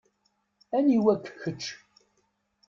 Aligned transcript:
Aniwa-k 0.75 1.25
kečč? 1.41 1.63